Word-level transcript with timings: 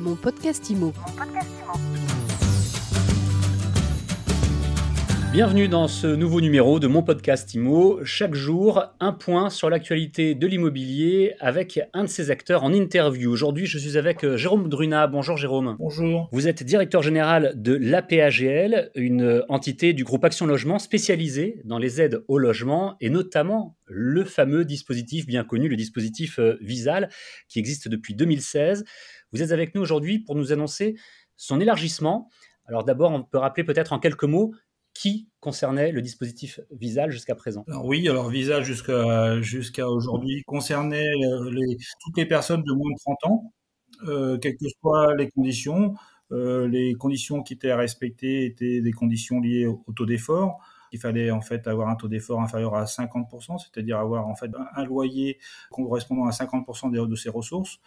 Mon 0.00 0.16
podcast 0.16 0.70
IMO. 0.70 0.94
Bienvenue 5.32 5.68
dans 5.68 5.86
ce 5.86 6.08
nouveau 6.08 6.40
numéro 6.40 6.80
de 6.80 6.88
mon 6.88 7.04
podcast 7.04 7.54
IMO. 7.54 8.04
Chaque 8.04 8.34
jour, 8.34 8.82
un 8.98 9.12
point 9.12 9.48
sur 9.48 9.70
l'actualité 9.70 10.34
de 10.34 10.44
l'immobilier 10.48 11.36
avec 11.38 11.78
un 11.92 12.02
de 12.02 12.08
ses 12.08 12.32
acteurs 12.32 12.64
en 12.64 12.72
interview. 12.72 13.30
Aujourd'hui, 13.30 13.66
je 13.66 13.78
suis 13.78 13.96
avec 13.96 14.24
euh, 14.24 14.36
Jérôme 14.36 14.68
Druna. 14.68 15.06
Bonjour 15.06 15.36
Jérôme. 15.36 15.76
Bonjour. 15.78 16.28
Vous 16.32 16.48
êtes 16.48 16.64
directeur 16.64 17.02
général 17.02 17.52
de 17.54 17.74
l'APAGL, 17.74 18.90
une 18.96 19.44
entité 19.48 19.92
du 19.92 20.02
groupe 20.02 20.24
Action 20.24 20.46
Logement 20.46 20.80
spécialisée 20.80 21.62
dans 21.64 21.78
les 21.78 22.00
aides 22.00 22.24
au 22.26 22.36
logement 22.36 22.96
et 23.00 23.08
notamment 23.08 23.76
le 23.86 24.24
fameux 24.24 24.64
dispositif 24.64 25.26
bien 25.26 25.44
connu, 25.44 25.68
le 25.68 25.76
dispositif 25.76 26.40
euh, 26.40 26.58
Visal, 26.60 27.08
qui 27.48 27.60
existe 27.60 27.86
depuis 27.86 28.16
2016. 28.16 28.84
Vous 29.32 29.42
êtes 29.44 29.52
avec 29.52 29.76
nous 29.76 29.80
aujourd'hui 29.80 30.18
pour 30.18 30.34
nous 30.34 30.52
annoncer 30.52 30.96
son 31.36 31.60
élargissement. 31.60 32.28
Alors 32.66 32.82
d'abord, 32.82 33.12
on 33.12 33.22
peut 33.22 33.38
rappeler 33.38 33.62
peut-être 33.62 33.92
en 33.92 34.00
quelques 34.00 34.24
mots 34.24 34.54
qui 35.00 35.30
concernait 35.40 35.92
le 35.92 36.02
dispositif 36.02 36.60
Visal 36.70 37.10
jusqu'à 37.10 37.34
présent? 37.34 37.64
Oui, 37.84 38.06
alors 38.06 38.28
Visal 38.28 38.64
jusqu'à 38.64 39.40
jusqu'à 39.40 39.88
aujourd'hui 39.88 40.42
concernait 40.46 41.10
euh, 41.24 41.50
toutes 42.04 42.18
les 42.18 42.26
personnes 42.26 42.62
de 42.62 42.72
moins 42.74 42.90
de 42.90 42.98
30 42.98 43.24
ans, 43.24 43.52
euh, 44.06 44.36
quelles 44.36 44.58
que 44.58 44.66
soient 44.82 45.14
les 45.16 45.30
conditions. 45.30 45.94
Euh, 46.32 46.68
les 46.68 46.92
conditions 46.92 47.42
qui 47.42 47.54
étaient 47.54 47.70
à 47.70 47.78
respecter 47.78 48.44
étaient 48.44 48.82
des 48.82 48.92
conditions 48.92 49.40
liées 49.40 49.64
au, 49.64 49.82
taux 49.96 50.04
d'effort. 50.04 50.58
Il 50.92 51.00
fallait 51.00 51.30
en 51.30 51.40
fait 51.40 51.66
avoir 51.66 51.88
un 51.88 51.96
taux 51.96 52.08
d'effort 52.08 52.42
inférieur 52.42 52.74
à 52.74 52.84
50%, 52.84 53.56
c'est-à-dire 53.58 53.98
avoir 53.98 54.28
en 54.28 54.34
fait 54.34 54.50
un, 54.76 54.84
loyer 54.84 55.38
correspondant 55.70 56.26
à 56.26 56.30
50% 56.30 56.90
de, 56.90 57.06
de 57.06 57.14
ses 57.16 57.30
ressources. 57.30 57.80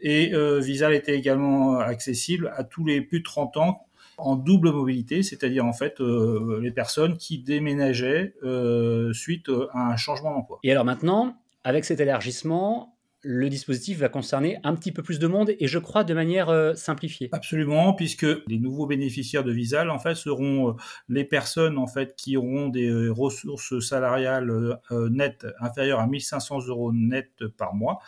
Et 0.00 0.32
euh, 0.32 0.60
Visal 0.60 0.94
était 0.94 1.14
également 1.14 1.78
accessible 1.78 2.54
à 2.56 2.64
tous 2.64 2.86
les 2.86 3.02
plus 3.02 3.18
de 3.18 3.24
30 3.24 3.58
ans 3.58 3.86
en 4.18 4.36
double 4.36 4.70
mobilité, 4.70 5.22
c'est-à-dire 5.22 5.64
en 5.64 5.72
fait 5.72 6.00
euh, 6.00 6.60
les 6.62 6.70
personnes 6.70 7.16
qui 7.16 7.38
déménageaient 7.38 8.34
euh, 8.42 9.12
suite 9.12 9.50
à 9.72 9.92
un 9.92 9.96
changement 9.96 10.32
d'emploi. 10.32 10.58
Et 10.62 10.70
alors 10.70 10.84
maintenant, 10.84 11.36
avec 11.64 11.84
cet 11.84 12.00
élargissement, 12.00 12.96
le 13.26 13.48
dispositif 13.48 13.98
va 13.98 14.10
concerner 14.10 14.58
un 14.64 14.74
petit 14.74 14.92
peu 14.92 15.02
plus 15.02 15.18
de 15.18 15.26
monde 15.26 15.52
et 15.58 15.66
je 15.66 15.78
crois 15.78 16.04
de 16.04 16.12
manière 16.12 16.50
euh, 16.50 16.74
simplifiée. 16.74 17.30
Absolument, 17.32 17.94
puisque 17.94 18.26
les 18.46 18.58
nouveaux 18.58 18.86
bénéficiaires 18.86 19.44
de 19.44 19.52
Visal 19.52 19.88
en 19.88 19.98
fait 19.98 20.14
seront 20.14 20.76
les 21.08 21.24
personnes 21.24 21.78
en 21.78 21.86
fait 21.86 22.14
qui 22.16 22.36
auront 22.36 22.68
des 22.68 23.08
ressources 23.08 23.78
salariales 23.80 24.78
nettes 25.10 25.46
inférieures 25.60 26.00
à 26.00 26.06
1500 26.06 26.66
euros 26.68 26.92
net 26.92 27.46
par 27.56 27.74
mois 27.74 27.98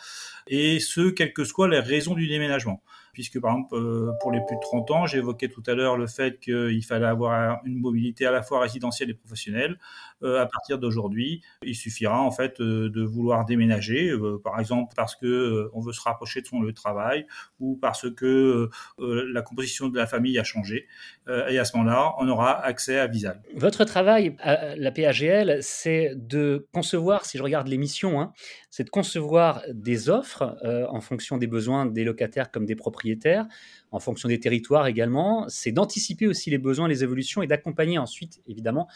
et 0.45 0.79
ce 0.79 1.09
quelles 1.09 1.33
que 1.33 1.43
soient 1.43 1.67
les 1.67 1.79
raisons 1.79 2.13
du 2.13 2.27
déménagement 2.27 2.83
puisque 3.17 3.41
par 3.41 3.53
exemple 3.53 3.73
euh, 3.73 4.11
pour 4.21 4.31
les 4.31 4.41
plus 4.45 4.55
de 4.57 4.61
30 4.61 4.91
ans, 4.91 5.07
j'évoquais 5.07 5.47
tout 5.47 5.63
à 5.65 5.73
l'heure 5.73 5.97
le 5.97 6.05
fait 6.05 6.39
qu'il 6.39 6.85
fallait 6.85 7.07
avoir 7.07 7.59
une 7.65 7.79
mobilité 7.79 8.27
à 8.27 8.31
la 8.31 8.43
fois 8.43 8.59
résidentielle 8.59 9.09
et 9.09 9.15
professionnelle. 9.15 9.79
Euh, 10.21 10.39
à 10.39 10.45
partir 10.45 10.77
d'aujourd'hui, 10.77 11.41
il 11.63 11.73
suffira 11.73 12.21
en 12.21 12.29
fait 12.29 12.61
euh, 12.61 12.91
de 12.91 13.01
vouloir 13.01 13.45
déménager, 13.45 14.13
par 14.43 14.59
exemple 14.59 14.93
parce 14.95 15.15
que 15.15 15.67
on 15.73 15.81
veut 15.81 15.93
se 15.93 16.01
rapprocher 16.01 16.41
de 16.41 16.45
son 16.45 16.61
lieu 16.61 16.71
de 16.71 16.75
travail 16.75 17.25
ou 17.59 17.75
parce 17.75 18.07
que 18.11 18.69
la 18.99 19.41
composition 19.41 19.89
de 19.89 19.97
la 19.97 20.05
famille 20.05 20.37
a 20.37 20.43
changé. 20.43 20.85
et 21.27 21.57
à 21.57 21.65
ce 21.65 21.75
moment-là, 21.77 22.13
on 22.19 22.27
aura 22.29 22.63
accès 22.63 22.99
à 22.99 23.07
Visal. 23.07 23.41
Votre 23.55 23.83
travail 23.83 24.35
à 24.41 24.75
la 24.75 24.91
PAGL, 24.91 25.57
c'est 25.61 26.11
de 26.15 26.67
concevoir, 26.71 27.25
si 27.25 27.39
je 27.39 27.43
regarde 27.43 27.67
l'émission, 27.67 28.21
hein, 28.21 28.33
c'est 28.77 28.83
de 28.83 28.91
concevoir 28.91 29.63
des 29.73 30.07
offres 30.07 30.55
en 30.63 31.01
fonction 31.01 31.39
des 31.39 31.47
besoins 31.47 31.87
des 31.87 32.03
locataires 32.03 32.51
comme 32.51 32.67
des 32.67 32.75
propriétaires 32.75 33.47
en 33.89 33.99
fonction 33.99 34.29
des 34.29 34.39
territoires 34.39 34.85
également. 34.85 35.49
C'est 35.49 35.71
d'anticiper 35.71 36.27
aussi 36.27 36.51
les 36.51 36.59
besoins, 36.59 36.87
les 36.87 37.03
évolutions 37.03 37.41
et 37.41 37.47
d'accompagner 37.47 37.97
ensuite, 37.97 38.39
évidemment, 38.47 38.87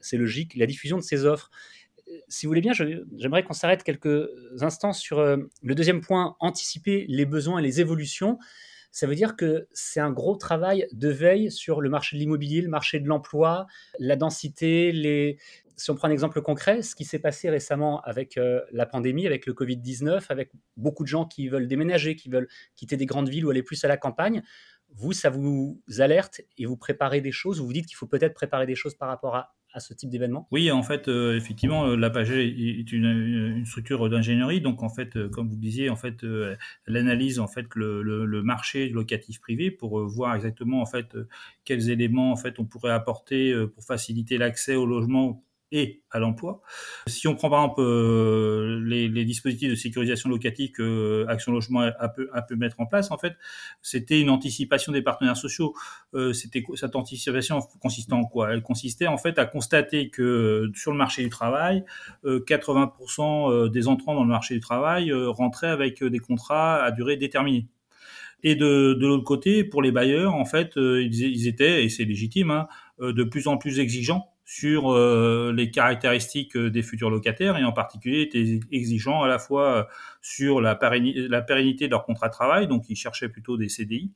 c'est 0.00 0.16
logique, 0.16 0.56
la 0.56 0.66
diffusion 0.66 0.96
de 0.96 1.02
ces 1.02 1.24
offres. 1.24 1.52
Si 2.26 2.46
vous 2.46 2.50
voulez 2.50 2.60
bien, 2.60 2.72
j'aimerais 2.72 3.44
qu'on 3.44 3.52
s'arrête 3.52 3.84
quelques 3.84 4.28
instants 4.60 4.92
sur 4.92 5.20
euh, 5.20 5.36
le 5.62 5.76
deuxième 5.76 6.00
point, 6.00 6.34
anticiper 6.40 7.06
les 7.08 7.24
besoins 7.24 7.60
et 7.60 7.62
les 7.62 7.80
évolutions. 7.80 8.40
Ça 8.90 9.06
veut 9.06 9.14
dire 9.14 9.36
que 9.36 9.68
c'est 9.72 10.00
un 10.00 10.10
gros 10.10 10.34
travail 10.34 10.88
de 10.90 11.10
veille 11.10 11.52
sur 11.52 11.80
le 11.80 11.90
marché 11.90 12.16
de 12.16 12.20
l'immobilier, 12.20 12.60
le 12.60 12.70
marché 12.70 12.98
de 12.98 13.06
l'emploi, 13.06 13.68
la 14.00 14.16
densité, 14.16 14.90
les, 14.90 15.38
si 15.78 15.90
on 15.90 15.94
prend 15.94 16.08
un 16.08 16.10
exemple 16.10 16.42
concret, 16.42 16.82
ce 16.82 16.94
qui 16.94 17.04
s'est 17.04 17.20
passé 17.20 17.48
récemment 17.48 18.00
avec 18.02 18.36
euh, 18.36 18.60
la 18.72 18.84
pandémie, 18.84 19.26
avec 19.26 19.46
le 19.46 19.52
Covid-19, 19.52 20.24
avec 20.28 20.50
beaucoup 20.76 21.04
de 21.04 21.08
gens 21.08 21.24
qui 21.24 21.48
veulent 21.48 21.68
déménager, 21.68 22.16
qui 22.16 22.28
veulent 22.28 22.48
quitter 22.74 22.96
des 22.96 23.06
grandes 23.06 23.28
villes 23.28 23.46
ou 23.46 23.50
aller 23.50 23.62
plus 23.62 23.84
à 23.84 23.88
la 23.88 23.96
campagne, 23.96 24.42
vous, 24.94 25.12
ça 25.12 25.30
vous 25.30 25.80
alerte 25.98 26.40
et 26.56 26.66
vous 26.66 26.76
préparez 26.76 27.20
des 27.20 27.32
choses, 27.32 27.60
vous 27.60 27.66
vous 27.66 27.72
dites 27.72 27.86
qu'il 27.86 27.96
faut 27.96 28.06
peut-être 28.06 28.34
préparer 28.34 28.66
des 28.66 28.74
choses 28.74 28.94
par 28.94 29.08
rapport 29.08 29.36
à, 29.36 29.54
ce 29.80 29.94
type 29.94 30.10
d'événement? 30.10 30.48
Oui, 30.50 30.72
en 30.72 30.82
fait, 30.82 31.06
euh, 31.06 31.36
effectivement, 31.36 31.86
euh, 31.86 31.96
la 31.96 32.10
PAGE 32.10 32.32
est 32.32 32.90
une, 32.90 33.64
structure 33.64 34.10
d'ingénierie, 34.10 34.60
donc 34.60 34.82
en 34.82 34.88
fait, 34.88 35.28
comme 35.28 35.48
vous 35.48 35.56
disiez, 35.56 35.88
en 35.88 35.94
fait, 35.94 36.24
elle 36.24 36.96
analyse 36.96 37.38
en 37.38 37.46
fait 37.46 37.66
le, 37.76 38.02
le, 38.02 38.42
marché 38.42 38.88
locatif 38.88 39.40
privé 39.40 39.70
pour 39.70 40.04
voir 40.08 40.34
exactement 40.34 40.80
en 40.80 40.86
fait 40.86 41.16
quels 41.64 41.90
éléments 41.90 42.32
en 42.32 42.36
fait 42.36 42.58
on 42.58 42.64
pourrait 42.64 42.90
apporter 42.90 43.54
pour 43.72 43.84
faciliter 43.84 44.36
l'accès 44.36 44.74
au 44.74 44.86
logement 44.86 45.44
et 45.70 46.02
à 46.10 46.18
l'emploi. 46.18 46.62
Si 47.06 47.28
on 47.28 47.34
prend 47.34 47.50
par 47.50 47.60
exemple 47.60 47.82
euh, 47.82 48.80
les, 48.84 49.08
les, 49.08 49.24
dispositifs 49.24 49.70
de 49.70 49.74
sécurisation 49.74 50.30
locative 50.30 50.72
que 50.72 51.26
Action 51.28 51.52
Logement 51.52 51.80
a 51.80 52.08
pu, 52.08 52.26
a 52.32 52.42
pu 52.42 52.56
mettre 52.56 52.80
en 52.80 52.86
place, 52.86 53.10
en 53.10 53.18
fait, 53.18 53.34
c'était 53.82 54.20
une 54.20 54.30
anticipation 54.30 54.92
des 54.92 55.02
partenaires 55.02 55.36
sociaux. 55.36 55.74
Euh, 56.14 56.32
c'était 56.32 56.64
cette 56.74 56.96
anticipation 56.96 57.60
consistait 57.80 58.14
en 58.14 58.24
quoi? 58.24 58.52
Elle 58.52 58.62
consistait 58.62 59.06
en 59.06 59.18
fait 59.18 59.38
à 59.38 59.44
constater 59.44 60.08
que 60.08 60.22
euh, 60.22 60.72
sur 60.74 60.92
le 60.92 60.98
marché 60.98 61.22
du 61.22 61.28
travail, 61.28 61.84
80% 62.24 63.50
euh, 63.50 63.68
des 63.68 63.88
entrants 63.88 64.14
dans 64.14 64.24
le 64.24 64.30
marché 64.30 64.54
du 64.54 64.60
travail 64.60 65.12
rentraient 65.12 65.68
avec 65.68 66.02
des 66.02 66.18
contrats 66.18 66.82
à 66.82 66.90
durée 66.90 67.16
déterminée. 67.16 67.66
Et 68.44 68.54
de, 68.54 68.94
de 68.94 69.06
l'autre 69.06 69.24
côté, 69.24 69.64
pour 69.64 69.82
les 69.82 69.90
bailleurs, 69.90 70.34
en 70.34 70.44
fait, 70.44 70.72
ils, 70.76 71.12
ils 71.12 71.48
étaient, 71.48 71.84
et 71.84 71.88
c'est 71.88 72.04
légitime, 72.04 72.52
hein, 72.52 72.68
de 73.00 73.24
plus 73.24 73.48
en 73.48 73.56
plus 73.56 73.80
exigeants 73.80 74.32
sur 74.50 74.90
euh, 74.90 75.52
les 75.54 75.70
caractéristiques 75.70 76.56
euh, 76.56 76.70
des 76.70 76.80
futurs 76.80 77.10
locataires 77.10 77.58
et 77.58 77.64
en 77.64 77.72
particulier 77.72 78.22
étaient 78.22 78.60
exigeants 78.72 79.22
à 79.22 79.28
la 79.28 79.38
fois 79.38 79.76
euh, 79.76 79.84
sur 80.22 80.62
la, 80.62 80.74
pérennité, 80.74 81.84
de 81.86 81.90
leur 81.90 82.06
contrat 82.06 82.28
de 82.28 82.32
travail, 82.32 82.66
donc 82.66 82.86
ils 82.88 82.96
cherchaient 82.96 83.28
plutôt 83.28 83.58
des 83.58 83.68
CDI, 83.68 84.10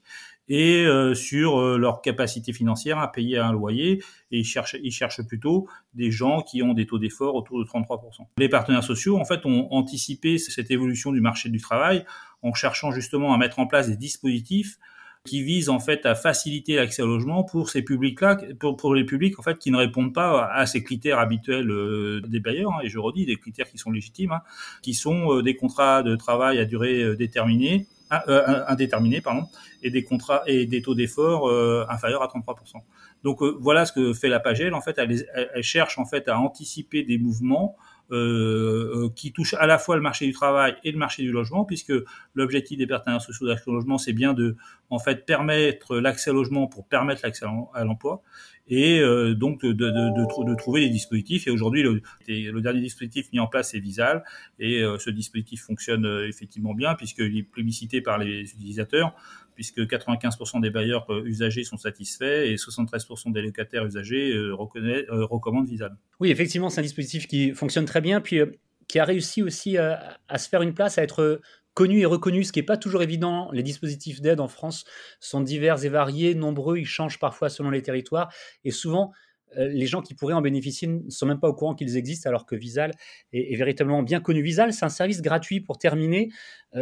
et 0.48 0.86
sur 1.14 1.78
leur 1.78 2.02
capacité 2.02 2.52
financière 2.52 2.98
à 2.98 3.12
payer 3.12 3.38
un 3.38 3.52
loyer, 3.52 4.02
et 4.30 4.38
ils 4.38 4.44
cherchent, 4.44 4.76
ils 4.82 4.90
cherchent 4.90 5.22
plutôt 5.22 5.68
des 5.94 6.10
gens 6.10 6.40
qui 6.40 6.62
ont 6.62 6.74
des 6.74 6.86
taux 6.86 6.98
d'effort 6.98 7.34
autour 7.34 7.58
de 7.58 7.64
33%. 7.64 8.26
Les 8.38 8.48
partenaires 8.48 8.82
sociaux, 8.82 9.18
en 9.18 9.24
fait, 9.24 9.46
ont 9.46 9.68
anticipé 9.70 10.38
cette 10.38 10.70
évolution 10.70 11.12
du 11.12 11.20
marché 11.20 11.50
du 11.50 11.60
travail 11.60 12.04
en 12.42 12.52
cherchant 12.52 12.90
justement 12.90 13.32
à 13.32 13.38
mettre 13.38 13.58
en 13.60 13.66
place 13.66 13.88
des 13.88 13.96
dispositifs 13.96 14.78
qui 15.24 15.44
vise 15.44 15.68
en 15.68 15.78
fait 15.78 16.04
à 16.04 16.14
faciliter 16.14 16.74
l'accès 16.74 17.02
au 17.02 17.06
logement 17.06 17.44
pour 17.44 17.70
ces 17.70 17.82
publics-là, 17.82 18.38
pour, 18.58 18.76
pour 18.76 18.94
les 18.94 19.04
publics 19.04 19.38
en 19.38 19.42
fait 19.42 19.58
qui 19.58 19.70
ne 19.70 19.76
répondent 19.76 20.12
pas 20.12 20.46
à 20.46 20.66
ces 20.66 20.82
critères 20.82 21.20
habituels 21.20 21.70
euh, 21.70 22.20
des 22.26 22.40
bailleurs. 22.40 22.72
Hein, 22.72 22.80
et 22.82 22.88
je 22.88 22.98
redis 22.98 23.24
des 23.24 23.36
critères 23.36 23.70
qui 23.70 23.78
sont 23.78 23.92
légitimes, 23.92 24.32
hein, 24.32 24.42
qui 24.82 24.94
sont 24.94 25.32
euh, 25.32 25.42
des 25.42 25.54
contrats 25.54 26.02
de 26.02 26.16
travail 26.16 26.58
à 26.58 26.64
durée 26.64 27.02
euh, 27.02 27.16
déterminée, 27.16 27.86
indéterminée, 28.10 29.22
pardon, 29.22 29.46
et 29.82 29.90
des 29.90 30.04
contrats 30.04 30.42
et 30.46 30.66
des 30.66 30.82
taux 30.82 30.94
d'effort 30.94 31.50
inférieurs 31.88 32.22
à 32.22 32.26
33%. 32.26 32.82
Donc 33.24 33.42
voilà 33.42 33.86
ce 33.86 33.92
que 33.92 34.12
fait 34.12 34.28
la 34.28 34.38
Pagel. 34.38 34.74
En 34.74 34.82
fait, 34.82 34.98
elle, 34.98 35.24
elle, 35.34 35.62
cherche 35.62 35.98
en 35.98 36.04
fait 36.04 36.28
à 36.28 36.38
anticiper 36.38 37.04
des 37.04 37.16
mouvements 37.16 37.74
euh, 38.12 39.06
euh, 39.06 39.08
qui 39.16 39.32
touche 39.32 39.54
à 39.54 39.66
la 39.66 39.78
fois 39.78 39.96
le 39.96 40.02
marché 40.02 40.26
du 40.26 40.32
travail 40.32 40.76
et 40.84 40.92
le 40.92 40.98
marché 40.98 41.22
du 41.22 41.32
logement, 41.32 41.64
puisque 41.64 41.94
l'objectif 42.34 42.76
des 42.76 42.86
partenaires 42.86 43.22
sociaux 43.22 43.46
au 43.66 43.72
logement, 43.72 43.96
c'est 43.96 44.12
bien 44.12 44.34
de 44.34 44.54
en 44.92 44.98
fait 44.98 45.26
permettre 45.26 45.96
l'accès 45.98 46.30
au 46.30 46.34
logement 46.34 46.66
pour 46.66 46.86
permettre 46.86 47.22
l'accès 47.24 47.46
à 47.74 47.84
l'emploi 47.84 48.22
et 48.68 49.00
euh, 49.00 49.34
donc 49.34 49.64
de, 49.64 50.54
trouver 50.56 50.82
des 50.82 50.90
dispositifs. 50.90 51.46
Et 51.46 51.50
aujourd'hui, 51.50 51.82
le, 51.82 52.60
dernier 52.60 52.80
dispositif 52.80 53.32
mis 53.32 53.40
en 53.40 53.48
place, 53.48 53.70
c'est 53.70 53.80
Visal, 53.80 54.22
et 54.58 54.82
ce 54.98 55.10
dispositif 55.10 55.62
fonctionne 55.62 56.06
effectivement 56.28 56.74
bien 56.74 56.94
puisqu'il 56.94 57.36
est 57.38 57.42
plébiscité 57.42 58.00
par 58.00 58.18
les 58.18 58.42
utilisateurs 58.42 59.14
puisque 59.54 59.78
95% 59.78 60.60
des 60.60 60.70
bailleurs 60.70 61.06
euh, 61.10 61.24
usagers 61.24 61.64
sont 61.64 61.76
satisfaits 61.76 62.46
et 62.46 62.56
73% 62.56 63.32
des 63.32 63.42
locataires 63.42 63.84
usagers 63.84 64.32
euh, 64.32 64.56
euh, 64.56 65.24
recommandent 65.24 65.68
Visal. 65.68 65.96
Oui, 66.20 66.30
effectivement, 66.30 66.70
c'est 66.70 66.80
un 66.80 66.84
dispositif 66.84 67.26
qui 67.26 67.52
fonctionne 67.52 67.84
très 67.84 68.00
bien, 68.00 68.20
puis 68.20 68.40
qui 68.88 68.98
a 68.98 69.04
réussi 69.04 69.42
aussi 69.42 69.78
à, 69.78 70.18
se 70.36 70.48
faire 70.48 70.62
une 70.62 70.74
place, 70.74 70.98
à 70.98 71.02
être 71.02 71.40
connu 71.74 72.00
et 72.00 72.06
reconnu, 72.06 72.44
ce 72.44 72.52
qui 72.52 72.60
n'est 72.60 72.66
pas 72.66 72.76
toujours 72.76 73.02
évident. 73.02 73.50
Les 73.52 73.62
dispositifs 73.62 74.20
d'aide 74.20 74.40
en 74.40 74.48
France 74.48 74.84
sont 75.20 75.40
divers 75.40 75.84
et 75.84 75.88
variés, 75.88 76.34
nombreux, 76.34 76.78
ils 76.78 76.86
changent 76.86 77.18
parfois 77.18 77.48
selon 77.48 77.70
les 77.70 77.82
territoires, 77.82 78.32
et 78.64 78.70
souvent, 78.70 79.12
les 79.54 79.84
gens 79.84 80.00
qui 80.00 80.14
pourraient 80.14 80.32
en 80.32 80.40
bénéficier 80.40 80.88
ne 80.88 81.10
sont 81.10 81.26
même 81.26 81.38
pas 81.38 81.48
au 81.48 81.52
courant 81.52 81.74
qu'ils 81.74 81.98
existent, 81.98 82.26
alors 82.26 82.46
que 82.46 82.56
Visal 82.56 82.92
est, 83.34 83.54
véritablement 83.54 84.02
bien 84.02 84.18
connu. 84.18 84.40
Visal, 84.42 84.72
c'est 84.72 84.86
un 84.86 84.88
service 84.88 85.20
gratuit. 85.20 85.60
Pour 85.60 85.76
terminer, 85.76 86.30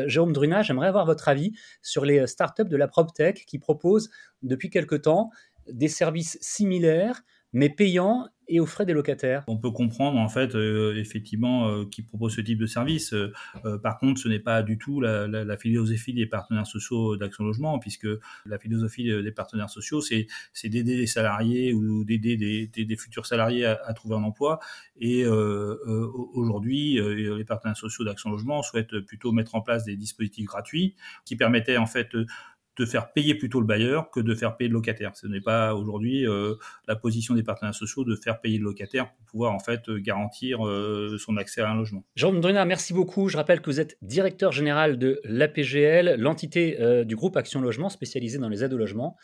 Jérôme 0.07 0.33
Druna, 0.33 0.63
j'aimerais 0.63 0.87
avoir 0.87 1.05
votre 1.05 1.29
avis 1.29 1.53
sur 1.83 2.05
les 2.05 2.29
startups 2.29 2.69
de 2.69 2.77
la 2.77 2.87
PropTech 2.87 3.45
qui 3.45 3.59
proposent 3.59 4.09
depuis 4.43 4.71
quelque 4.71 4.95
temps 4.95 5.31
des 5.67 5.89
services 5.89 6.39
similaires 6.41 7.23
mais 7.53 7.69
payants 7.69 8.29
et 8.51 8.61
aux 8.61 8.67
frais 8.67 8.85
des 8.85 8.93
locataires. 8.93 9.45
On 9.47 9.57
peut 9.57 9.71
comprendre 9.71 10.19
en 10.19 10.29
fait 10.29 10.55
euh, 10.55 10.97
effectivement 10.97 11.69
euh, 11.69 11.85
qui 11.87 12.03
propose 12.03 12.35
ce 12.35 12.41
type 12.41 12.59
de 12.59 12.67
service. 12.67 13.15
Euh, 13.15 13.79
par 13.83 13.99
contre, 13.99 14.21
ce 14.21 14.29
n'est 14.29 14.41
pas 14.41 14.63
du 14.63 14.77
tout 14.77 15.01
la, 15.01 15.57
philosophie 15.57 16.13
des 16.13 16.27
partenaires 16.27 16.67
sociaux 16.67 17.17
d'Action 17.17 17.45
Logement, 17.45 17.79
puisque 17.79 18.09
la 18.47 18.59
philosophie 18.59 19.05
des 19.05 19.33
partenaires 19.33 19.71
sociaux, 19.71 20.01
c'est 20.01 20.27
d'aider 20.65 20.97
les 20.97 21.07
salariés 21.07 21.73
ou 21.73 22.05
d'aider 22.05 22.37
des, 22.37 22.97
futurs 22.97 23.27
salariés 23.27 23.67
à, 23.67 23.95
trouver 23.95 24.17
un 24.17 24.23
emploi. 24.23 24.59
Et 25.01 25.27
aujourd'hui, 25.27 26.99
les 27.01 27.45
partenaires 27.45 27.77
sociaux 27.77 28.05
d'Action 28.05 28.31
Logement 28.31 28.63
souhaitent 28.63 29.01
plutôt 29.01 29.33
mettre 29.33 29.55
en 29.55 29.61
place 29.61 29.85
des 29.85 29.97
dispositifs 29.97 30.47
gratuits 30.47 30.95
qui 31.25 31.37
permettaient 31.37 31.77
en 31.77 31.87
fait 31.87 32.17
de 32.81 32.87
faire 32.87 33.13
payer 33.13 33.35
plutôt 33.35 33.61
le 33.61 33.67
bailleur 33.67 34.11
que 34.11 34.21
de 34.21 34.35
faire 34.35 34.57
payer 34.57 34.69
le 34.69 34.75
locataire. 34.75 35.15
Ce 35.15 35.27
n'est 35.27 35.43
pas 35.43 35.75
aujourd'hui 35.75 36.27
euh, 36.27 36.55
la 36.89 36.97
position 36.97 37.35
des 37.35 37.43
partenaires 37.43 37.75
sociaux 37.75 38.05
de 38.05 38.17
faire 38.17 38.41
payer 38.41 38.59
le 38.59 38.65
locataire 38.65 39.13
pour 39.13 39.25
pouvoir 39.27 39.53
en 39.53 39.59
fait 39.59 39.89
euh, 39.89 39.99
garantir 39.99 40.67
euh, 40.67 41.17
son 41.19 41.37
accès 41.37 41.61
à 41.61 41.71
un 41.71 41.75
logement. 41.75 42.05
Jean 42.17 42.33
Drunard, 42.33 42.65
merci 42.65 42.95
beaucoup. 42.95 43.29
Je 43.29 43.37
rappelle 43.37 43.61
que 43.61 43.71
vous 43.71 43.81
êtes 43.81 43.99
directeur 44.01 44.51
général 44.53 44.99
de 44.99 45.21
l'APGL, 45.25 46.17
l'entité 46.19 47.05
du 47.05 47.17
groupe 47.17 47.37
Action 47.37 47.61
Logement 47.61 47.91
spécialisée 47.91 48.39
dans 48.39 48.49
les 48.49 48.65
aides 48.65 48.73
au 48.73 48.79
logement. 48.79 49.17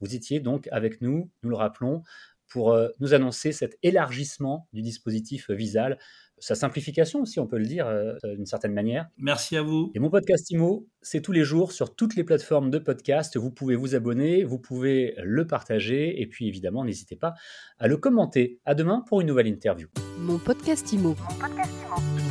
Vous 0.00 0.14
étiez 0.14 0.40
donc 0.40 0.68
avec 0.72 1.00
nous, 1.00 1.30
nous 1.42 1.50
le 1.50 1.56
rappelons, 1.56 2.02
pour 2.48 2.76
nous 3.00 3.14
annoncer 3.14 3.52
cet 3.52 3.78
élargissement 3.82 4.68
du 4.72 4.82
dispositif 4.82 5.50
Visal 5.50 5.98
sa 6.42 6.56
simplification 6.56 7.20
aussi, 7.20 7.38
on 7.38 7.46
peut 7.46 7.56
le 7.56 7.66
dire 7.66 7.86
euh, 7.86 8.14
d'une 8.24 8.46
certaine 8.46 8.72
manière. 8.72 9.08
Merci 9.16 9.56
à 9.56 9.62
vous. 9.62 9.92
Et 9.94 10.00
mon 10.00 10.10
podcast 10.10 10.50
IMO, 10.50 10.88
c'est 11.00 11.20
tous 11.20 11.30
les 11.30 11.44
jours 11.44 11.70
sur 11.70 11.94
toutes 11.94 12.16
les 12.16 12.24
plateformes 12.24 12.68
de 12.68 12.78
podcast. 12.78 13.36
Vous 13.36 13.52
pouvez 13.52 13.76
vous 13.76 13.94
abonner, 13.94 14.42
vous 14.42 14.58
pouvez 14.58 15.14
le 15.22 15.46
partager 15.46 16.20
et 16.20 16.26
puis 16.26 16.48
évidemment, 16.48 16.84
n'hésitez 16.84 17.14
pas 17.14 17.34
à 17.78 17.86
le 17.86 17.96
commenter. 17.96 18.58
À 18.64 18.74
demain 18.74 19.04
pour 19.06 19.20
une 19.20 19.28
nouvelle 19.28 19.46
interview. 19.46 19.86
Mon 20.18 20.38
podcast 20.38 20.92
IMO. 20.92 21.10
Mon 21.10 21.38
podcast 21.38 21.72
IMO. 21.86 22.21